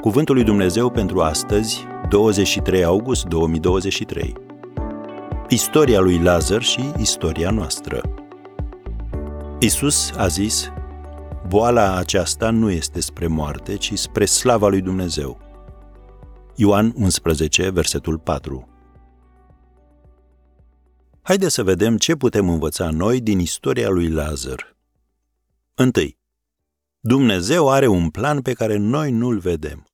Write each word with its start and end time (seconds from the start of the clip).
Cuvântul 0.00 0.34
lui 0.34 0.44
Dumnezeu 0.44 0.90
pentru 0.90 1.20
astăzi, 1.20 1.86
23 2.08 2.84
august 2.84 3.24
2023. 3.24 4.34
Istoria 5.48 6.00
lui 6.00 6.18
Lazar 6.22 6.62
și 6.62 6.80
istoria 6.98 7.50
noastră. 7.50 8.00
Isus 9.58 10.10
a 10.16 10.26
zis, 10.26 10.72
boala 11.48 11.96
aceasta 11.96 12.50
nu 12.50 12.70
este 12.70 13.00
spre 13.00 13.26
moarte, 13.26 13.76
ci 13.76 13.92
spre 13.98 14.24
slava 14.24 14.68
lui 14.68 14.80
Dumnezeu. 14.80 15.38
Ioan 16.54 16.92
11, 16.96 17.70
versetul 17.70 18.18
4. 18.18 18.68
Haideți 21.22 21.54
să 21.54 21.62
vedem 21.62 21.96
ce 21.96 22.14
putem 22.14 22.48
învăța 22.48 22.90
noi 22.90 23.20
din 23.20 23.38
istoria 23.38 23.88
lui 23.88 24.10
Lazar. 24.10 24.76
Întâi, 25.74 26.18
Dumnezeu 27.08 27.70
are 27.70 27.86
un 27.86 28.10
plan 28.10 28.42
pe 28.42 28.52
care 28.52 28.76
noi 28.76 29.10
nu-l 29.10 29.38
vedem. 29.38 29.86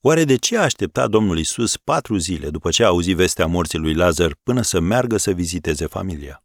Oare 0.00 0.24
de 0.24 0.36
ce 0.36 0.56
a 0.56 0.62
așteptat 0.62 1.10
Domnul 1.10 1.38
Isus 1.38 1.76
patru 1.76 2.16
zile 2.16 2.50
după 2.50 2.70
ce 2.70 2.84
a 2.84 2.86
auzit 2.86 3.16
vestea 3.16 3.46
morții 3.46 3.78
lui 3.78 3.94
Lazar 3.94 4.34
până 4.42 4.62
să 4.62 4.80
meargă 4.80 5.16
să 5.16 5.30
viziteze 5.30 5.86
familia? 5.86 6.44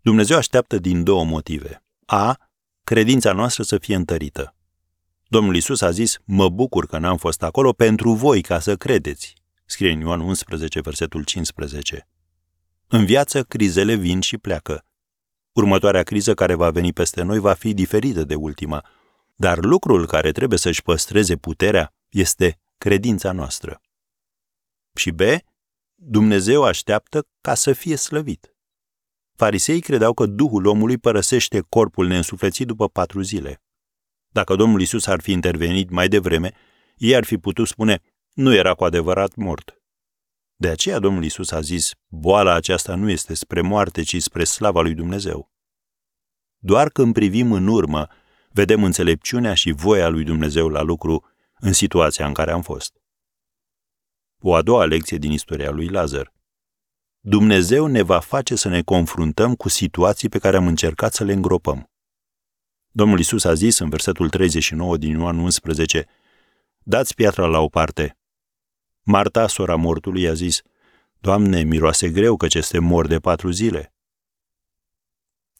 Dumnezeu 0.00 0.36
așteaptă 0.36 0.78
din 0.78 1.04
două 1.04 1.24
motive. 1.24 1.84
A. 2.06 2.38
Credința 2.82 3.32
noastră 3.32 3.62
să 3.62 3.78
fie 3.78 3.94
întărită. 3.94 4.56
Domnul 5.28 5.56
Isus 5.56 5.80
a 5.80 5.90
zis, 5.90 6.18
mă 6.24 6.48
bucur 6.48 6.86
că 6.86 6.98
n-am 6.98 7.16
fost 7.16 7.42
acolo 7.42 7.72
pentru 7.72 8.12
voi 8.12 8.40
ca 8.40 8.58
să 8.58 8.76
credeți. 8.76 9.34
Scrie 9.64 9.90
în 9.90 10.00
Ioan 10.00 10.20
11, 10.20 10.80
versetul 10.80 11.24
15. 11.24 12.08
În 12.86 13.04
viață, 13.04 13.42
crizele 13.42 13.94
vin 13.94 14.20
și 14.20 14.38
pleacă. 14.38 14.84
Următoarea 15.54 16.02
criză 16.02 16.34
care 16.34 16.54
va 16.54 16.70
veni 16.70 16.92
peste 16.92 17.22
noi 17.22 17.38
va 17.38 17.52
fi 17.52 17.74
diferită 17.74 18.24
de 18.24 18.34
ultima, 18.34 18.84
dar 19.34 19.64
lucrul 19.64 20.06
care 20.06 20.32
trebuie 20.32 20.58
să-și 20.58 20.82
păstreze 20.82 21.36
puterea 21.36 21.94
este 22.08 22.60
credința 22.78 23.32
noastră. 23.32 23.80
Și 24.94 25.10
B. 25.10 25.20
Dumnezeu 25.94 26.64
așteaptă 26.64 27.26
ca 27.40 27.54
să 27.54 27.72
fie 27.72 27.96
slăvit. 27.96 28.54
Farisei 29.36 29.80
credeau 29.80 30.14
că 30.14 30.26
Duhul 30.26 30.66
omului 30.66 30.98
părăsește 30.98 31.60
corpul 31.68 32.06
neînsuflețit 32.06 32.66
după 32.66 32.88
patru 32.88 33.20
zile. 33.22 33.62
Dacă 34.28 34.56
Domnul 34.56 34.80
Isus 34.80 35.06
ar 35.06 35.20
fi 35.20 35.32
intervenit 35.32 35.90
mai 35.90 36.08
devreme, 36.08 36.52
ei 36.96 37.14
ar 37.14 37.24
fi 37.24 37.38
putut 37.38 37.68
spune, 37.68 38.00
nu 38.32 38.54
era 38.54 38.74
cu 38.74 38.84
adevărat 38.84 39.34
mort. 39.34 39.78
De 40.56 40.68
aceea 40.68 40.98
Domnul 40.98 41.24
Isus 41.24 41.50
a 41.50 41.60
zis, 41.60 41.92
boala 42.08 42.54
aceasta 42.54 42.94
nu 42.94 43.10
este 43.10 43.34
spre 43.34 43.60
moarte, 43.60 44.02
ci 44.02 44.22
spre 44.22 44.44
slava 44.44 44.80
lui 44.80 44.94
Dumnezeu. 44.94 45.53
Doar 46.66 46.90
când 46.90 47.12
privim 47.12 47.52
în 47.52 47.66
urmă, 47.66 48.08
vedem 48.50 48.84
înțelepciunea 48.84 49.54
și 49.54 49.72
voia 49.72 50.08
lui 50.08 50.24
Dumnezeu 50.24 50.68
la 50.68 50.82
lucru 50.82 51.24
în 51.58 51.72
situația 51.72 52.26
în 52.26 52.32
care 52.32 52.50
am 52.50 52.62
fost. 52.62 52.94
O 54.38 54.54
a 54.54 54.62
doua 54.62 54.84
lecție 54.84 55.16
din 55.16 55.30
istoria 55.30 55.70
lui 55.70 55.88
Lazar. 55.88 56.32
Dumnezeu 57.20 57.86
ne 57.86 58.02
va 58.02 58.18
face 58.18 58.54
să 58.54 58.68
ne 58.68 58.82
confruntăm 58.82 59.54
cu 59.54 59.68
situații 59.68 60.28
pe 60.28 60.38
care 60.38 60.56
am 60.56 60.66
încercat 60.66 61.14
să 61.14 61.24
le 61.24 61.32
îngropăm. 61.32 61.90
Domnul 62.90 63.18
Isus 63.18 63.44
a 63.44 63.54
zis 63.54 63.78
în 63.78 63.88
versetul 63.88 64.28
39 64.28 64.96
din 64.96 65.18
Ioan 65.18 65.38
11, 65.38 66.06
Dați 66.78 67.14
piatra 67.14 67.46
la 67.46 67.58
o 67.58 67.68
parte. 67.68 68.18
Marta, 69.02 69.46
sora 69.46 69.76
mortului, 69.76 70.28
a 70.28 70.32
zis, 70.32 70.62
Doamne, 71.18 71.62
miroase 71.62 72.10
greu 72.10 72.36
că 72.36 72.46
este 72.50 72.78
mor 72.78 73.06
de 73.06 73.18
patru 73.18 73.50
zile. 73.50 73.93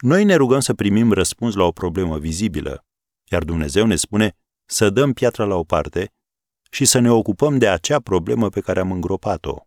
Noi 0.00 0.24
ne 0.24 0.34
rugăm 0.34 0.60
să 0.60 0.74
primim 0.74 1.12
răspuns 1.12 1.54
la 1.54 1.64
o 1.64 1.72
problemă 1.72 2.18
vizibilă, 2.18 2.84
iar 3.30 3.44
Dumnezeu 3.44 3.86
ne 3.86 3.96
spune 3.96 4.36
să 4.64 4.90
dăm 4.90 5.12
piatra 5.12 5.44
la 5.44 5.54
o 5.54 5.64
parte 5.64 6.12
și 6.70 6.84
să 6.84 6.98
ne 6.98 7.10
ocupăm 7.10 7.58
de 7.58 7.68
acea 7.68 8.00
problemă 8.00 8.48
pe 8.48 8.60
care 8.60 8.80
am 8.80 8.92
îngropat-o. 8.92 9.66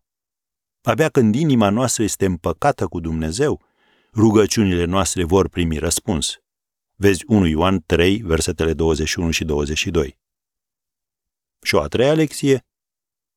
Abia 0.81 1.09
când 1.09 1.35
inima 1.35 1.69
noastră 1.69 2.03
este 2.03 2.25
împăcată 2.25 2.87
cu 2.87 2.99
Dumnezeu, 2.99 3.61
rugăciunile 4.13 4.85
noastre 4.85 5.23
vor 5.23 5.49
primi 5.49 5.77
răspuns. 5.77 6.37
Vezi 6.95 7.23
1 7.27 7.45
Ioan 7.45 7.83
3, 7.85 8.17
versetele 8.17 8.73
21 8.73 9.31
și 9.31 9.45
22. 9.45 10.17
Și 11.61 11.75
o 11.75 11.81
a 11.81 11.87
treia 11.87 12.13
lecție, 12.13 12.65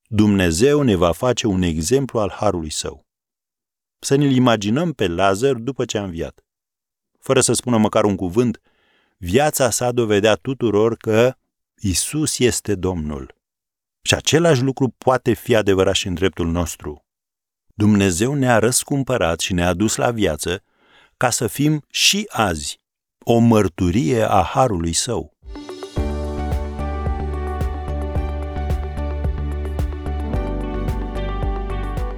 Dumnezeu 0.07 0.81
ne 0.81 0.95
va 0.95 1.11
face 1.11 1.47
un 1.47 1.61
exemplu 1.61 2.19
al 2.19 2.29
harului 2.29 2.71
său. 2.71 3.05
Să 3.99 4.15
ne-l 4.15 4.31
imaginăm 4.31 4.93
pe 4.93 5.07
Lazar 5.07 5.53
după 5.53 5.85
ce 5.85 5.97
a 5.97 6.03
înviat. 6.03 6.46
Fără 7.27 7.41
să 7.41 7.53
spună 7.53 7.77
măcar 7.77 8.03
un 8.03 8.15
cuvânt, 8.15 8.61
viața 9.17 9.69
sa 9.69 9.91
dovedea 9.91 10.35
tuturor 10.35 10.97
că 10.97 11.35
Isus 11.81 12.39
este 12.39 12.75
Domnul. 12.75 13.35
Și 14.01 14.13
același 14.13 14.61
lucru 14.61 14.93
poate 14.97 15.33
fi 15.33 15.55
adevărat 15.55 15.95
și 15.95 16.07
în 16.07 16.13
dreptul 16.13 16.47
nostru. 16.47 17.05
Dumnezeu 17.73 18.33
ne-a 18.33 18.59
răscumpărat 18.59 19.39
și 19.39 19.53
ne-a 19.53 19.73
dus 19.73 19.95
la 19.95 20.11
viață 20.11 20.63
ca 21.17 21.29
să 21.29 21.47
fim 21.47 21.85
și 21.89 22.25
azi 22.29 22.79
o 23.19 23.37
mărturie 23.37 24.21
a 24.23 24.41
harului 24.41 24.93
său. 24.93 25.36